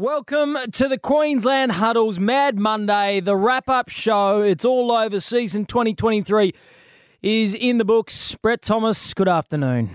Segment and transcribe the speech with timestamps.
[0.00, 4.40] Welcome to the Queensland Huddles Mad Monday, the wrap up show.
[4.40, 5.20] It's all over.
[5.20, 6.54] Season 2023
[7.20, 8.34] is in the books.
[8.40, 9.90] Brett Thomas, good afternoon.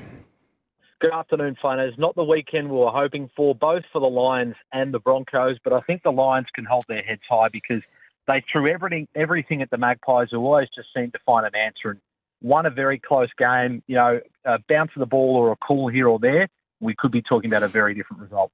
[0.99, 1.95] Good afternoon, Finers.
[1.97, 5.73] Not the weekend we were hoping for, both for the Lions and the Broncos, but
[5.73, 7.81] I think the Lions can hold their heads high because
[8.27, 11.89] they threw everything everything at the Magpies, who always just seemed to find an answer
[11.89, 11.99] and
[12.43, 13.81] won a very close game.
[13.87, 16.47] You know, a bounce of the ball or a call here or there,
[16.79, 18.51] we could be talking about a very different result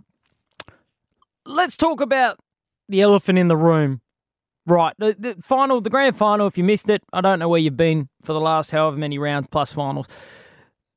[1.45, 2.39] let's talk about
[2.89, 4.01] the elephant in the room.
[4.67, 6.45] Right, the, the, final, the grand final.
[6.45, 9.17] If you missed it, I don't know where you've been for the last however many
[9.17, 10.07] rounds plus finals.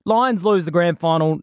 [0.05, 1.41] Lions lose the grand final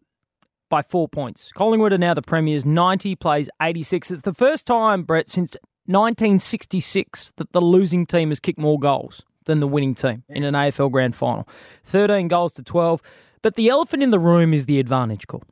[0.70, 1.50] by four points.
[1.54, 2.64] Collingwood are now the premiers.
[2.64, 4.10] Ninety plays eighty six.
[4.10, 9.22] It's the first time, Brett, since 1966 that the losing team has kicked more goals
[9.46, 11.48] than the winning team in an AFL grand final.
[11.84, 13.02] 13 goals to 12.
[13.42, 15.42] But the elephant in the room is the advantage call.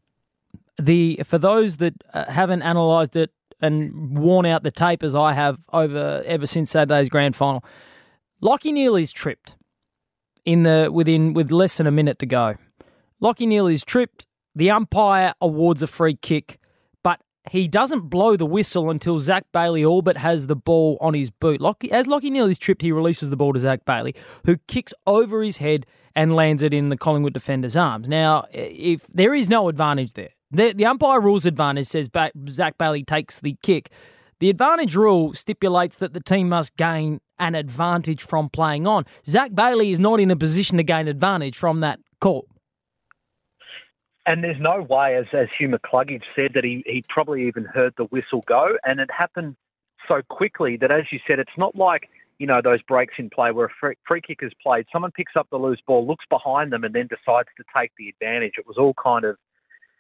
[0.80, 5.32] The for those that uh, haven't analysed it and worn out the tape as I
[5.32, 7.64] have over ever since Saturday's grand final.
[8.42, 9.56] Neale is tripped
[10.44, 12.54] in the within with less than a minute to go.
[13.20, 14.26] Neale is tripped.
[14.54, 16.58] The umpire awards a free kick,
[17.04, 21.14] but he doesn't blow the whistle until Zac Bailey all but has the ball on
[21.14, 21.60] his boot.
[21.60, 24.14] Lachie, as Neale is tripped, he releases the ball to Zac Bailey,
[24.44, 25.86] who kicks over his head
[26.16, 28.08] and lands it in the Collingwood defender's arms.
[28.08, 32.78] Now, if there is no advantage there, the, the umpire rules advantage says ba- Zac
[32.78, 33.90] Bailey takes the kick.
[34.40, 39.04] The advantage rule stipulates that the team must gain an advantage from playing on.
[39.26, 42.46] Zac Bailey is not in a position to gain advantage from that call.
[44.26, 47.94] And there's no way, as, as Hugh McCluggage said, that he, he probably even heard
[47.96, 48.76] the whistle go.
[48.84, 49.56] And it happened
[50.06, 53.50] so quickly that, as you said, it's not like, you know, those breaks in play
[53.50, 56.72] where a free, free kick is played, someone picks up the loose ball, looks behind
[56.72, 58.52] them, and then decides to take the advantage.
[58.56, 59.36] It was all kind of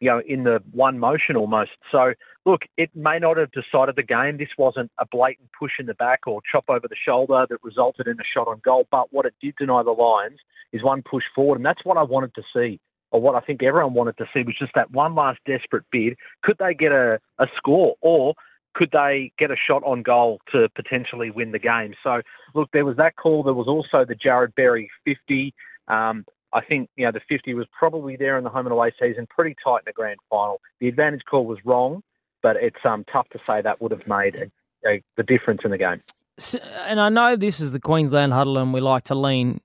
[0.00, 1.72] you know, in the one motion almost.
[1.92, 2.14] So,
[2.46, 4.38] look, it may not have decided the game.
[4.38, 8.06] This wasn't a blatant push in the back or chop over the shoulder that resulted
[8.06, 8.86] in a shot on goal.
[8.90, 10.40] But what it did deny the Lions
[10.72, 12.80] is one push forward, and that's what I wanted to see,
[13.10, 16.16] or what I think everyone wanted to see was just that one last desperate bid.
[16.42, 18.34] Could they get a, a score, or
[18.74, 21.94] could they get a shot on goal to potentially win the game?
[22.02, 22.22] So,
[22.54, 23.42] look, there was that call.
[23.42, 25.52] There was also the Jarrod Berry 50.
[25.88, 28.92] Um, I think you know the 50 was probably there in the home and away
[29.00, 30.60] season, pretty tight in the grand final.
[30.80, 32.02] The advantage call was wrong,
[32.42, 35.70] but it's um, tough to say that would have made a, a, the difference in
[35.70, 36.02] the game.
[36.38, 39.60] So, and I know this is the Queensland huddle, and we like to lean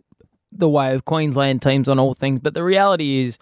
[0.51, 3.38] the way of Queensland teams on all things, but the reality is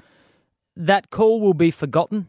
[0.76, 2.28] that call will be forgotten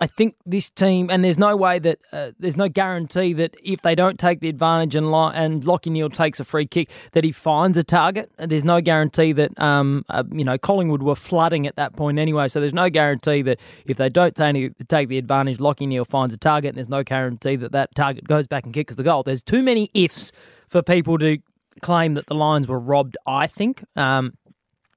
[0.00, 3.82] I think this team, and there's no way that uh, there's no guarantee that if
[3.82, 7.32] they don't take the advantage and and Lachie Neale takes a free kick, that he
[7.32, 8.30] finds a target.
[8.38, 12.46] There's no guarantee that um, uh, you know Collingwood were flooding at that point anyway.
[12.46, 16.32] So there's no guarantee that if they don't take, take the advantage, Lachie Neale finds
[16.32, 19.24] a target, and there's no guarantee that that target goes back and kicks the goal.
[19.24, 20.30] There's too many ifs
[20.68, 21.38] for people to
[21.82, 23.16] claim that the Lions were robbed.
[23.26, 24.34] I think, um,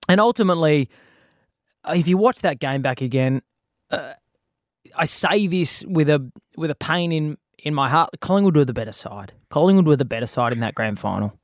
[0.08, 0.90] and ultimately,
[1.90, 3.42] if you watch that game back again.
[3.90, 4.14] Uh,
[4.96, 8.10] I say this with a with a pain in in my heart.
[8.20, 9.34] Collingwood were the better side.
[9.50, 11.38] Collingwood were the better side in that grand final.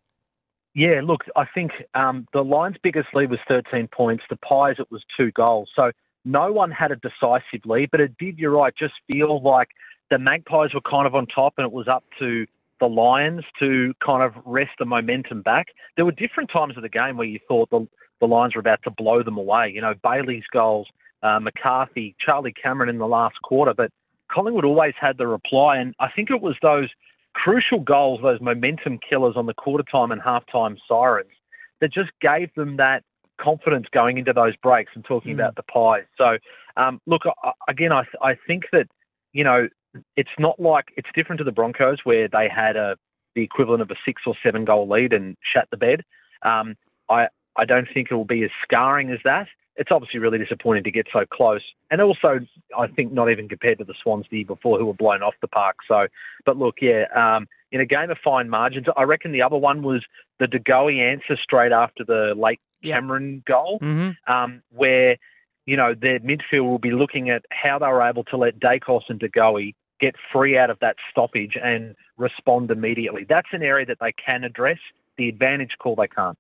[0.74, 4.24] Yeah, look, I think um, the Lions' biggest lead was 13 points.
[4.30, 5.70] The Pies, it was two goals.
[5.76, 5.92] So
[6.24, 9.70] no one had a decisive lead, but it did, you're right, just feel like
[10.12, 12.46] the Magpies were kind of on top and it was up to
[12.80, 15.70] the Lions to kind of wrest the momentum back.
[15.96, 17.88] There were different times of the game where you thought the,
[18.20, 19.72] the Lions were about to blow them away.
[19.74, 20.88] You know, Bailey's goals
[21.24, 23.92] uh, McCarthy, Charlie Cameron in the last quarter, but
[24.32, 26.90] Collingwood always had the reply, and I think it was those
[27.34, 31.32] crucial goals, those momentum killers on the quarter time and halftime sirens
[31.80, 33.04] that just gave them that
[33.40, 35.36] confidence going into those breaks and talking mm.
[35.36, 36.06] about the pies.
[36.18, 36.38] So,
[36.76, 37.24] um, look,
[37.68, 38.88] again, I, I think that,
[39.34, 39.70] you know,
[40.16, 42.98] it's not like it's different to the Broncos where they had a
[43.36, 46.02] the equivalent of a six or seven goal lead and shat the bed.
[46.42, 46.76] Um,
[47.10, 49.48] I I don't think it will be as scarring as that
[49.78, 51.62] it's obviously really disappointing to get so close.
[51.92, 52.40] And also,
[52.78, 55.36] I think not even compared to the Swans the year before, who were blown off
[55.42, 55.78] the park.
[55.88, 56.08] So,
[56.46, 59.84] but look, yeah, um, in a game of fine margins, I reckon the other one
[59.84, 60.04] was
[60.40, 64.34] the De Goey answer straight after the late Cameron goal, mm-hmm.
[64.34, 65.18] um, where
[65.66, 69.04] you know their midfield will be looking at how they were able to let Daicos
[69.10, 73.26] and De Goey get free out of that stoppage and respond immediately.
[73.28, 74.78] That's an area that they can address.
[75.18, 76.38] The advantage call they can't.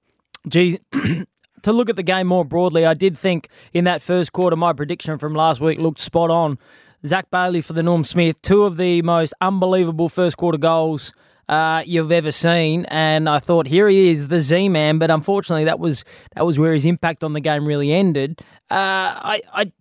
[0.47, 0.77] Geez,
[1.63, 4.73] to look at the game more broadly, I did think in that first quarter, my
[4.73, 6.57] prediction from last week looked spot on.
[7.05, 11.13] Zac Bailey for the Norm Smith, two of the most unbelievable first quarter goals
[11.47, 14.99] uh, you've ever seen, and I thought here he is, the Z man.
[14.99, 16.03] But unfortunately, that was
[16.35, 18.41] that was where his impact on the game really ended.
[18.69, 19.71] Uh, I I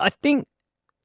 [0.00, 0.46] I think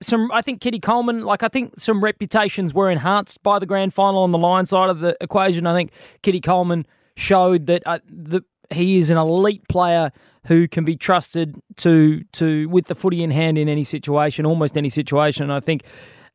[0.01, 0.31] some.
[0.31, 4.23] I think Kitty Coleman, like I think some reputations were enhanced by the grand final
[4.23, 5.67] on the line side of the equation.
[5.67, 5.91] I think
[6.23, 10.11] Kitty Coleman showed that uh, the, he is an elite player
[10.45, 14.77] who can be trusted to to with the footy in hand in any situation, almost
[14.77, 15.43] any situation.
[15.43, 15.83] And I think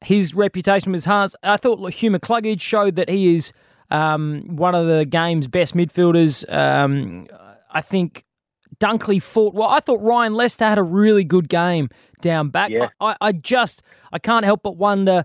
[0.05, 1.37] his reputation was enhanced.
[1.43, 3.53] I thought Hugh McCluggage showed that he is
[3.91, 6.51] um, one of the game's best midfielders.
[6.53, 7.27] Um,
[7.71, 8.25] I think
[8.79, 9.69] Dunkley fought well.
[9.69, 11.89] I thought Ryan Lester had a really good game
[12.21, 12.71] down back.
[12.71, 12.89] Yeah.
[13.01, 13.83] I, I just
[14.13, 15.25] I can't help but wonder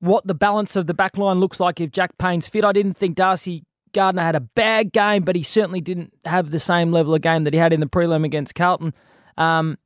[0.00, 2.64] what the balance of the back line looks like if Jack Payne's fit.
[2.64, 6.58] I didn't think Darcy Gardner had a bad game, but he certainly didn't have the
[6.58, 8.94] same level of game that he had in the prelim against Carlton.
[9.36, 9.78] Um,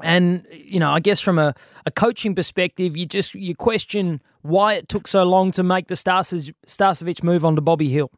[0.00, 1.54] and you know, I guess from a,
[1.86, 5.94] a coaching perspective, you just you question why it took so long to make the
[5.94, 8.10] Starcevich move on to Bobby Hill.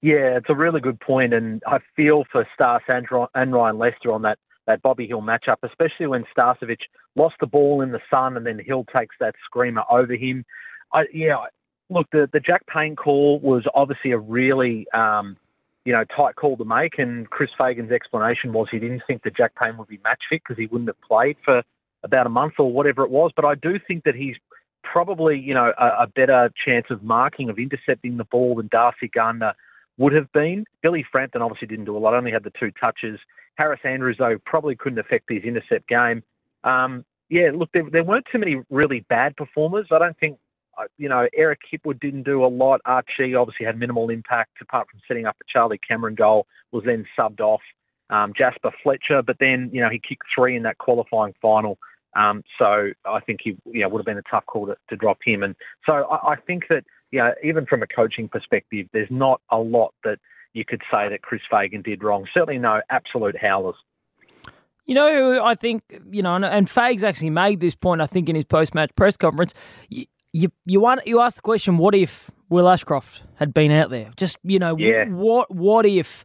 [0.00, 3.06] Yeah, it's a really good point, and I feel for Stas and
[3.52, 6.82] Ryan Lester on that that Bobby Hill matchup, especially when Starcevich
[7.16, 10.44] lost the ball in the sun and then Hill takes that screamer over him.
[10.92, 11.38] I, yeah,
[11.90, 15.36] look, the the Jack Payne call was obviously a really um,
[15.84, 19.36] you know tight call to make, and Chris Fagan's explanation was he didn't think that
[19.36, 21.62] Jack Payne would be match fit because he wouldn't have played for
[22.02, 23.32] about a month or whatever it was.
[23.34, 24.36] But I do think that he's
[24.82, 29.08] probably you know a, a better chance of marking of intercepting the ball than Darcy
[29.08, 29.54] Gardner
[29.96, 30.64] would have been.
[30.82, 33.18] Billy Frampton obviously didn't do a lot; only had the two touches.
[33.56, 36.22] Harris Andrews though probably couldn't affect his intercept game.
[36.64, 39.86] Um, yeah, look, there, there weren't too many really bad performers.
[39.90, 40.38] I don't think
[40.96, 42.80] you know, Eric Hipwood didn't do a lot.
[42.84, 47.06] Archie obviously had minimal impact apart from setting up a Charlie Cameron goal, was then
[47.18, 47.62] subbed off.
[48.10, 51.78] Um, Jasper Fletcher, but then, you know, he kicked three in that qualifying final.
[52.16, 54.96] Um, so I think he you know, would have been a tough call to, to
[54.96, 55.42] drop him.
[55.42, 55.54] And
[55.84, 59.58] so I, I think that, you know, even from a coaching perspective, there's not a
[59.58, 60.18] lot that
[60.54, 62.26] you could say that Chris Fagan did wrong.
[62.32, 63.76] Certainly no absolute howlers.
[64.86, 68.34] You know, I think, you know, and Fags actually made this point, I think, in
[68.34, 69.52] his post match press conference
[70.32, 74.10] you you want you ask the question, what if Will Ashcroft had been out there?
[74.16, 75.06] Just you know, yeah.
[75.06, 76.24] what what if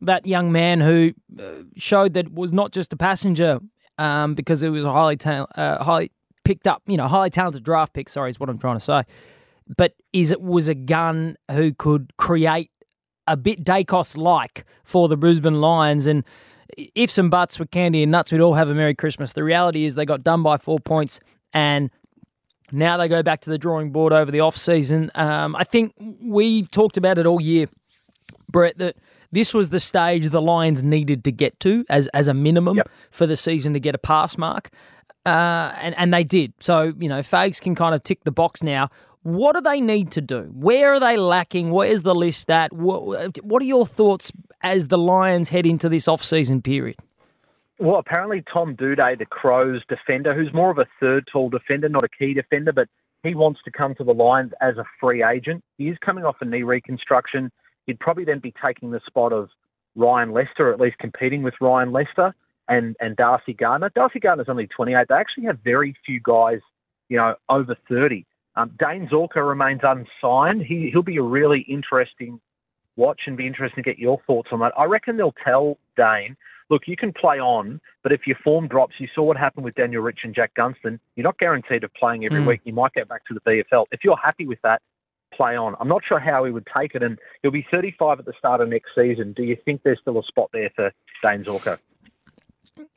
[0.00, 3.60] that young man who uh, showed that was not just a passenger
[3.98, 6.10] um, because it was a highly ta- uh, highly
[6.44, 8.08] picked up, you know, highly talented draft pick.
[8.08, 9.02] Sorry, is what I'm trying to say.
[9.76, 12.70] But is it was a gun who could create
[13.26, 16.24] a bit Daicos like for the Brisbane Lions and.
[16.94, 19.34] If some butts were candy and nuts, we'd all have a Merry Christmas.
[19.34, 21.20] The reality is they got done by four points,
[21.52, 21.90] and
[22.72, 25.10] now they go back to the drawing board over the off season.
[25.14, 27.66] Um, I think we've talked about it all year,
[28.50, 28.78] Brett.
[28.78, 28.96] That
[29.30, 32.90] this was the stage the Lions needed to get to as as a minimum yep.
[33.10, 34.70] for the season to get a pass mark,
[35.26, 36.52] uh, and and they did.
[36.60, 38.90] So you know, Fags can kind of tick the box now.
[39.22, 40.50] What do they need to do?
[40.52, 41.70] Where are they lacking?
[41.70, 42.72] Where's the list at?
[42.72, 44.32] What, what are your thoughts
[44.62, 46.96] as the Lions head into this off season period?
[47.82, 52.04] Well, apparently Tom Doedee, the Crows defender, who's more of a third tall defender, not
[52.04, 52.86] a key defender, but
[53.24, 55.64] he wants to come to the Lions as a free agent.
[55.78, 57.50] He is coming off a knee reconstruction.
[57.86, 59.48] He'd probably then be taking the spot of
[59.96, 62.32] Ryan Lester, or at least competing with Ryan Lester
[62.68, 63.90] and, and Darcy Gardner.
[63.96, 65.08] Darcy Gardner's only 28.
[65.08, 66.60] They actually have very few guys,
[67.08, 68.24] you know, over 30.
[68.54, 70.62] Um, Dayne Zorko remains unsigned.
[70.62, 72.40] He, he'll be a really interesting
[72.94, 74.72] watch and be interesting to get your thoughts on that.
[74.78, 76.36] I reckon they'll tell Dayne
[76.72, 79.74] look, you can play on, but if your form drops, you saw what happened with
[79.74, 80.98] Daniel Rich and Jack Gunston.
[81.14, 82.48] You're not guaranteed of playing every mm.
[82.48, 82.62] week.
[82.64, 83.84] You might get back to the VFL.
[83.92, 84.80] If you're happy with that,
[85.34, 85.76] play on.
[85.78, 88.62] I'm not sure how he would take it, and he'll be 35 at the start
[88.62, 89.34] of next season.
[89.34, 90.90] Do you think there's still a spot there for
[91.22, 91.78] Dayne Zorko?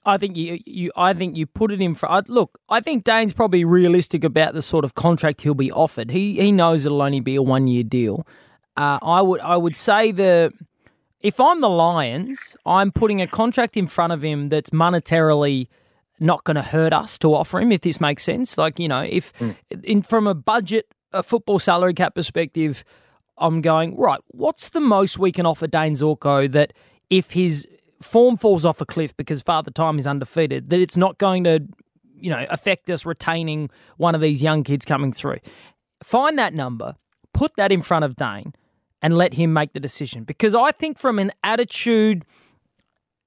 [0.05, 2.23] I think you, you, I think you put it in for.
[2.27, 6.11] Look, I think Dayne's probably realistic about the sort of contract he'll be offered.
[6.11, 8.25] He he knows it'll only be a one year deal.
[8.77, 10.53] Uh, I would I would say the
[11.21, 15.67] if I'm the Lions, I'm putting a contract in front of him that's monetarily
[16.19, 18.57] not going to hurt us to offer him, if this makes sense.
[18.57, 19.55] Like, you know, if mm.
[19.83, 22.83] in from a budget, a football salary cap perspective,
[23.37, 26.73] I'm going, right, what's the most we can offer Dayne Zorko that
[27.09, 27.67] if his
[28.01, 31.59] form falls off a cliff because Father Time is undefeated, that it's not going to,
[32.15, 35.39] you know, affect us retaining one of these young kids coming through?
[36.03, 36.95] Find that number,
[37.33, 38.53] put that in front of Dayne
[39.05, 40.23] and let him make the decision.
[40.23, 42.25] Because I think from an attitude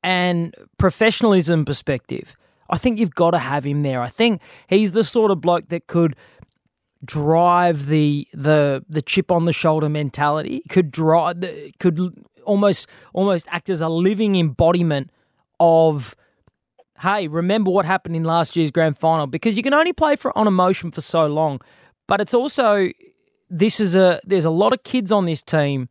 [0.02, 2.36] and professionalism perspective,
[2.68, 4.02] I think you've got to have him there.
[4.02, 6.16] I think he's the sort of bloke that could
[7.04, 10.64] drive the the the chip on the shoulder mentality.
[10.68, 11.44] Could drive
[11.78, 15.12] could almost almost act as a living embodiment
[15.60, 16.16] of
[17.02, 20.36] hey, remember what happened in last year's grand final because you can only play for
[20.36, 21.60] on emotion for so long.
[22.08, 22.90] But it's also
[23.50, 25.88] this is a there's a lot of kids on this team.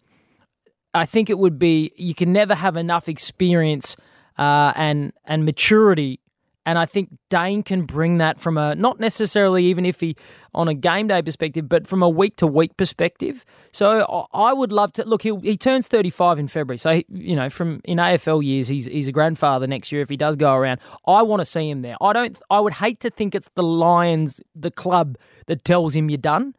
[0.93, 3.95] I think it would be you can never have enough experience
[4.37, 6.19] uh, and and maturity
[6.67, 10.17] And I think Dayne can bring that from a not necessarily even if he
[10.53, 13.45] on a game day perspective, but from a week to week perspective.
[13.71, 15.21] So I would love to look.
[15.21, 16.77] He he turns thirty five in February.
[16.77, 20.17] So you know, from in AFL years, he's he's a grandfather next year if he
[20.17, 20.81] does go around.
[21.07, 21.95] I want to see him there.
[22.01, 22.37] I don't.
[22.49, 26.53] I would hate to think it's the Lions, the club, that tells him you're done.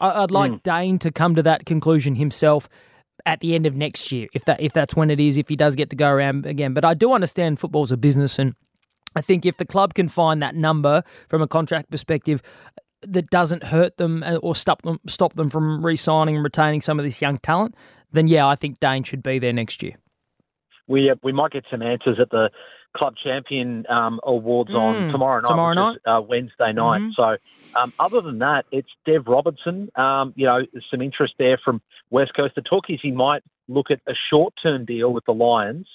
[0.00, 0.62] I, would like mm.
[0.62, 2.68] Dayne to come to that conclusion himself
[3.26, 5.56] at the end of next year, if that if that's when it is, if he
[5.56, 6.74] does get to go around again.
[6.74, 8.54] But I do understand football's a business and
[9.16, 12.42] I think if the club can find that number from a contract perspective
[13.02, 16.98] that doesn't hurt them uh, or stop them stop them from re-signing and retaining some
[16.98, 17.74] of this young talent,
[18.12, 19.96] then yeah, I think Dane should be there next year.
[20.86, 22.50] We uh, we might get some answers at the
[22.96, 25.96] club champion um, awards mm, on tomorrow night, tomorrow night?
[25.96, 27.00] Is, uh, Wednesday night.
[27.00, 27.10] Mm-hmm.
[27.16, 27.36] So,
[27.78, 29.90] um, other than that, it's Dev Robertson.
[29.96, 31.80] Um, you know, some interest there from
[32.10, 32.54] West Coast.
[32.54, 35.86] The talk is he might look at a short-term deal with the Lions,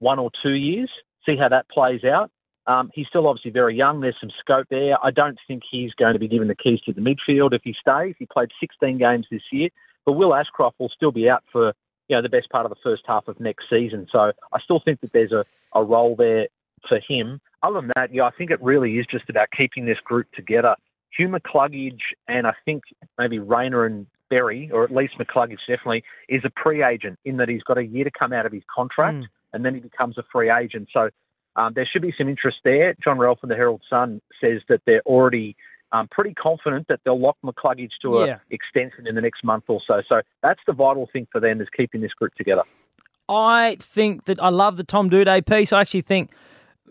[0.00, 0.90] one or two years,
[1.24, 2.30] see how that plays out.
[2.66, 4.00] Um, he's still obviously very young.
[4.00, 4.96] There's some scope there.
[5.04, 7.74] I don't think he's going to be given the keys to the midfield if he
[7.80, 8.14] stays.
[8.18, 9.70] He played 16 games this year,
[10.04, 11.72] but Will Ashcroft will still be out for
[12.10, 14.08] you know the best part of the first half of next season.
[14.10, 16.48] So I still think that there's a, a role there
[16.88, 17.40] for him.
[17.62, 20.74] Other than that, yeah, I think it really is just about keeping this group together.
[21.16, 22.82] Hugh McCluggage and I think
[23.16, 27.62] maybe Rayner and Berry, or at least McCluggage definitely, is a pre-agent in that he's
[27.62, 29.26] got a year to come out of his contract mm.
[29.52, 30.88] and then he becomes a free agent.
[30.92, 31.10] So
[31.56, 32.94] um, there should be some interest there.
[33.04, 35.56] John Ralph from the Herald Sun says that they're already
[35.92, 39.80] um, pretty confident that they'll lock McCluggage to an extension in the next month or
[39.86, 40.02] so.
[40.08, 42.62] So that's the vital thing for them is keeping this group together.
[43.28, 45.72] I think that I love the Tom Doedee piece.
[45.72, 46.30] I actually think,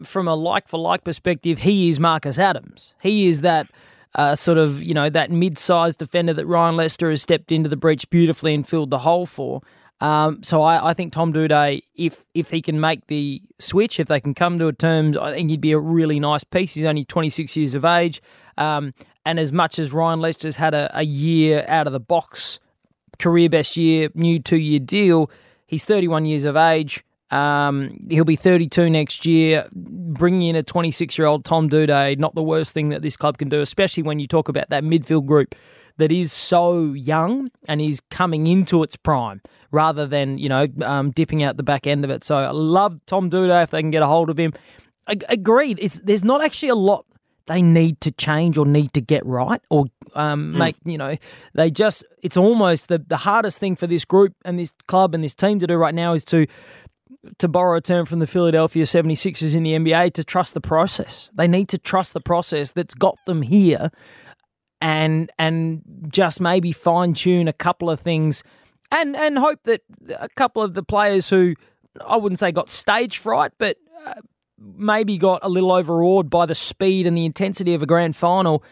[0.03, 2.93] from a like for like perspective, he is Marcus Adams.
[3.01, 3.67] He is that
[4.15, 7.75] uh, sort of you know that mid-sized defender that Ryan Lester has stepped into the
[7.75, 9.61] breach beautifully and filled the hole for.
[10.01, 14.07] Um, so I, I, think Tom Doedee, if if he can make the switch, if
[14.07, 16.75] they can come to a terms, I think he'd be a really nice piece.
[16.75, 18.21] He's only 26 years of age,
[18.59, 18.93] um,
[19.25, 22.59] and as much as Ryan Lester's had a, a year out of the box,
[23.17, 25.31] career best year, new two year deal,
[25.65, 27.03] he's 31 years of age.
[27.31, 29.67] Um, he'll be 32 next year.
[29.71, 33.37] Bringing in a 26 year old Tom Doedee, not the worst thing that this club
[33.37, 35.55] can do, especially when you talk about that midfield group
[35.97, 41.11] that is so young and is coming into its prime rather than, you know, um,
[41.11, 42.23] dipping out the back end of it.
[42.23, 44.53] So I love Tom Doedee if they can get a hold of him.
[45.07, 45.77] I, agreed.
[45.81, 47.05] It's there's not actually a lot
[47.49, 50.57] they need to change or need to get right or um, mm.
[50.57, 51.17] make you know
[51.55, 55.23] they just it's almost the the hardest thing for this group and this club and
[55.23, 56.45] this team to do right now is to
[57.39, 61.29] to borrow a term from the Philadelphia 76ers in the NBA to trust the process.
[61.33, 63.89] They need to trust the process that's got them here
[64.79, 68.43] and and just maybe fine tune a couple of things
[68.91, 69.81] and and hope that
[70.17, 71.55] a couple of the players who
[72.05, 73.75] I wouldn't say got stage fright but
[74.05, 74.13] uh,
[74.59, 78.63] maybe got a little overawed by the speed and the intensity of a grand final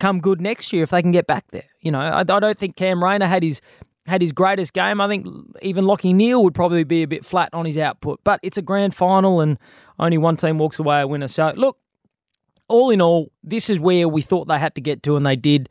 [0.00, 1.64] come good next year if they can get back there.
[1.80, 3.60] You know, I, I don't think Cam Rayner had his
[4.04, 5.00] had his greatest game.
[5.00, 5.26] I think
[5.62, 8.62] even Lachie Neale would probably be a bit flat on his output, but it's a
[8.62, 9.58] grand final and
[10.00, 11.28] only one team walks away a winner.
[11.28, 11.78] So look,
[12.68, 15.36] all in all, this is where we thought they had to get to, and they
[15.36, 15.68] did.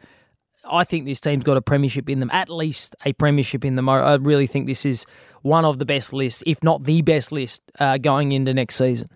[0.71, 3.89] I think this team's got a premiership in them, at least a premiership in them.
[3.89, 5.05] I really think this is
[5.41, 9.09] one of the best lists, if not the best list, uh, going into next season.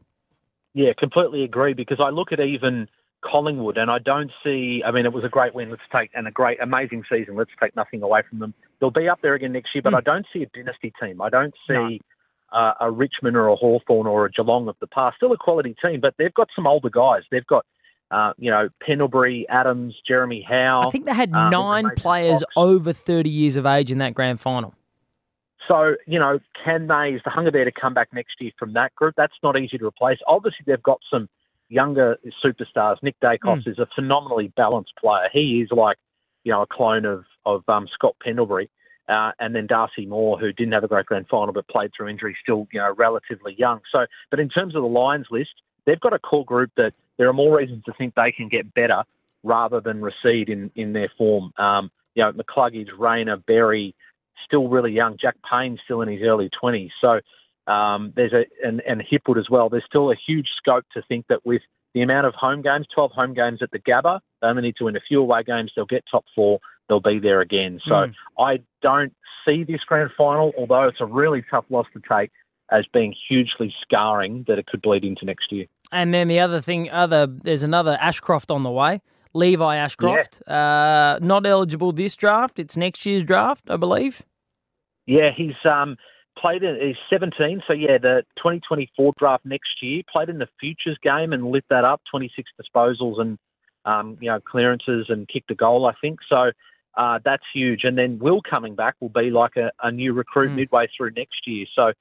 [0.76, 1.74] Yeah, completely agree.
[1.74, 2.88] Because I look at even
[3.24, 4.84] Collingwood, and I don't see.
[4.86, 5.72] I mean, it was a great win.
[5.72, 7.36] Let's take and a great, amazing season.
[7.36, 8.54] Let's take nothing away from them.
[8.80, 9.98] They'll be up there again next year, but mm.
[9.98, 11.22] I don't see a dynasty team.
[11.22, 11.74] I don't see.
[11.74, 11.98] No
[12.52, 15.18] uh, a Richmond or a Hawthorn or a Geelong of the past.
[15.18, 17.24] Still a quality team, but they've got some older guys.
[17.30, 17.66] They've got,
[18.12, 20.88] uh, you know, Pendlebury, Adams, Jeremy Howe.
[20.88, 22.54] I think they had um, nine players Fox.
[22.56, 24.74] over 30 years of age in that grand final.
[25.68, 28.74] So, you know, can they, is the hunger there to come back next year from
[28.74, 29.16] that group?
[29.18, 30.20] That's not easy to replace.
[30.28, 31.28] Obviously, they've got some
[31.70, 33.02] younger superstars.
[33.02, 33.68] Nick Daicos mm.
[33.68, 35.28] is a phenomenally balanced player.
[35.32, 35.98] He is like,
[36.44, 38.70] you know, a clone of, of um, Scott Pendlebury.
[39.08, 42.08] Uh, and then Darcy Moore, who didn't have a great grand final but played through
[42.08, 43.80] injury, still you know relatively young.
[43.92, 45.52] So, but in terms of the Lions list,
[45.86, 48.74] they've got a core group that there are more reasons to think they can get
[48.74, 49.04] better
[49.44, 51.54] rather than recede in in their form.
[51.58, 53.94] Um, you know, McCluggage, Rayner, Berry,
[54.46, 55.18] still really young.
[55.20, 56.92] Jack Payne still in his early twenties.
[57.02, 57.20] So
[57.72, 59.70] um, there's a and and Hipwood as well.
[59.70, 61.62] There's still a huge scope to think that with
[61.94, 64.84] the amount of home games, 12 home games at the Gabba, they only need to
[64.84, 65.72] win a few away games.
[65.74, 67.80] They'll get top four they'll be there again.
[67.86, 68.14] So mm.
[68.40, 69.14] I don't
[69.46, 72.32] see this grand final, although it's a really tough loss to take,
[72.72, 75.66] as being hugely scarring that it could bleed into next year.
[75.92, 79.02] And then the other thing, other there's another Ashcroft on the way.
[79.36, 81.16] Levi Ashcroft, yeah.
[81.16, 82.58] uh, not eligible this draft.
[82.58, 84.24] It's next year's draft, I believe.
[85.06, 85.98] Yeah, he's um,
[86.38, 86.80] played in.
[86.82, 90.02] He's 17, so yeah, the 2024 draft next year.
[90.12, 92.02] Played in the futures game and lit that up.
[92.10, 93.38] 26 disposals and
[93.86, 95.86] um, you know clearances and kicked a goal.
[95.86, 96.52] I think so.
[96.98, 97.84] Uh, that's huge.
[97.84, 100.56] And then Will coming back will be like a, a new recruit mm.
[100.56, 101.66] midway through next year.
[101.76, 101.92] So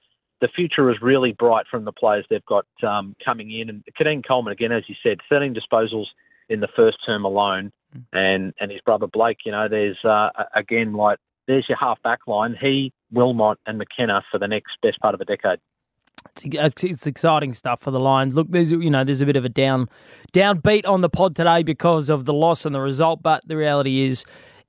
[0.40, 3.68] the future is really bright from the players they've got um, coming in.
[3.68, 6.06] And Keidean Coleman, again, as you said, 13 disposals
[6.48, 8.04] in the first term alone, mm.
[8.12, 9.38] and and his brother Blake.
[9.44, 12.56] You know, there's uh, again like there's your half back line.
[12.60, 15.58] He, Wilmot, and McKenna for the next best part of a decade.
[16.42, 18.34] It's, it's exciting stuff for the Lions.
[18.34, 19.88] Look, there's you know there's a bit of a down
[20.32, 24.06] downbeat on the pod today because of the loss and the result, but the reality
[24.06, 24.24] is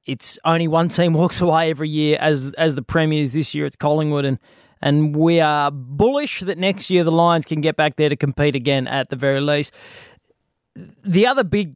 [0.06, 3.34] it's only one team walks away every year as as the premiers.
[3.34, 4.40] This year it's Collingwood, and
[4.82, 8.56] and we are bullish that next year the Lions can get back there to compete
[8.56, 9.74] again at the very least.
[11.04, 11.76] The other big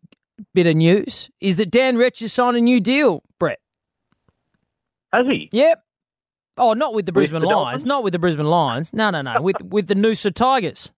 [0.53, 3.59] bit of news is that Dan Rich has signed a new deal, Brett.
[5.13, 5.49] Has he?
[5.51, 5.83] Yep.
[6.57, 7.85] Oh, not with the Brisbane the Lions.
[7.85, 8.93] Not with the Brisbane Lions.
[8.93, 9.41] No, no, no.
[9.41, 10.91] with with the Noosa Tigers.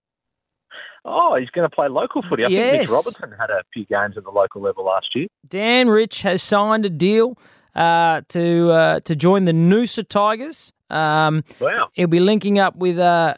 [1.04, 2.44] Oh, he's going to play local footy.
[2.44, 2.72] I yes.
[2.72, 5.28] think Mitch Robertson had a few games at the local level last year.
[5.48, 7.38] Dan Rich has signed a deal
[7.76, 10.74] uh, to uh, to join the Noosa Tigers.
[10.90, 11.88] Um, wow.
[11.94, 13.36] He'll be linking up with uh,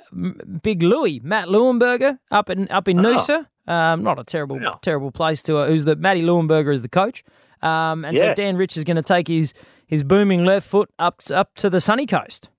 [0.62, 3.14] Big Louie, Matt Leuenberger, up in up in oh.
[3.14, 3.48] Noosa.
[3.68, 4.80] Um, not a terrible wow.
[4.82, 5.58] terrible place to.
[5.58, 7.24] Uh, who's the Matty Leuenberger is the coach,
[7.62, 8.32] um, and yeah.
[8.32, 9.54] so Dan Rich is going to take his
[9.88, 12.50] his booming left foot up up to the sunny coast.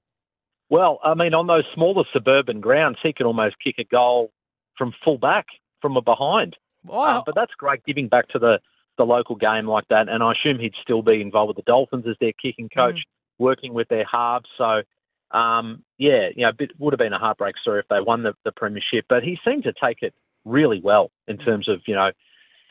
[0.70, 4.32] Well, I mean, on those smaller suburban grounds, he can almost kick a goal
[4.76, 5.46] from full back
[5.80, 6.56] from a behind.
[6.90, 8.58] Um, but that's great giving back to the,
[8.99, 10.08] the local game like that.
[10.08, 13.04] And I assume he'd still be involved with the Dolphins as their kicking coach, mm.
[13.38, 14.49] working with their halves.
[14.58, 14.82] So,
[15.30, 18.34] um, yeah, you know, it would have been a heartbreak story if they won the,
[18.44, 19.06] the premiership.
[19.08, 22.10] But he seemed to take it really well in terms of, you know,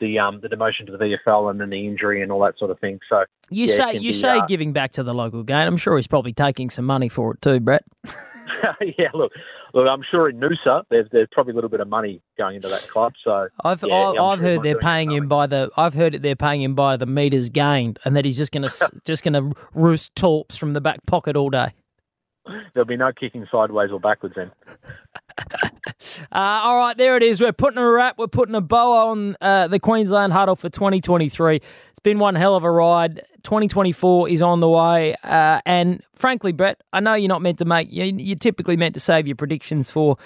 [0.00, 2.70] the um the demotion to the VFL and then the injury and all that sort
[2.70, 2.98] of thing.
[3.08, 5.66] So you yeah, say you be, say uh, giving back to the local game.
[5.66, 7.84] I'm sure he's probably taking some money for it too, Brett.
[8.98, 9.32] yeah, look,
[9.72, 12.68] look, I'm sure in Noosa there's there's probably a little bit of money going into
[12.68, 13.12] that club.
[13.22, 16.22] So I've yeah, I've, I've sure heard they're paying him by the I've heard that
[16.22, 18.70] they're paying him by the meters gained, and that he's just gonna
[19.04, 21.72] just gonna roost torps from the back pocket all day.
[22.74, 24.50] There'll be no kicking sideways or backwards then.
[26.32, 27.40] Uh, all right, there it is.
[27.40, 28.18] We're putting a wrap.
[28.18, 31.56] We're putting a bow on uh, the Queensland huddle for 2023.
[31.56, 33.22] It's been one hell of a ride.
[33.42, 35.14] 2024 is on the way.
[35.22, 39.00] Uh, and frankly, Brett, I know you're not meant to make, you're typically meant to
[39.00, 40.16] save your predictions for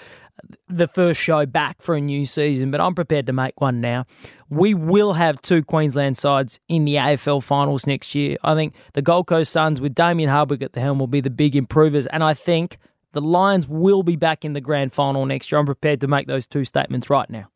[0.67, 4.05] the first show back for a new season, but I'm prepared to make one now.
[4.49, 8.37] We will have two Queensland sides in the AFL finals next year.
[8.43, 11.29] I think the Gold Coast Suns with Damien Hardwick at the helm will be the
[11.29, 12.77] big improvers, and I think
[13.13, 15.59] the Lions will be back in the grand final next year.
[15.59, 17.49] I'm prepared to make those two statements right now.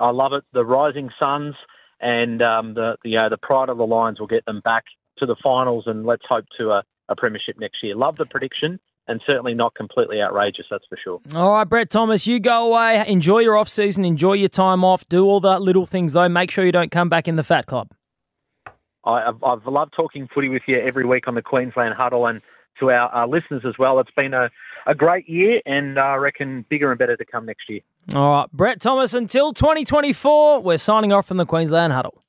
[0.00, 0.44] I love it.
[0.52, 1.54] The Rising Suns
[2.00, 4.84] and um, the the, uh, the pride of the Lions will get them back
[5.18, 7.94] to the finals, and let's hope to a, a premiership next year.
[7.94, 11.20] Love the prediction and certainly not completely outrageous, that's for sure.
[11.34, 15.06] All right, Brett Thomas, you go away, enjoy your off season, enjoy your time off,
[15.08, 16.28] do all the little things though.
[16.28, 17.90] Make sure you don't come back in the Fat Club.
[19.04, 22.40] I, have I've loved talking footy with you every week on the Queensland Huddle and
[22.80, 24.00] to our, our listeners as well.
[24.00, 24.50] It's been a,
[24.86, 27.80] a great year, and I reckon bigger and better to come next year.
[28.14, 32.23] All right, Brett Thomas, until 2024, we're signing off from the Queensland Huddle.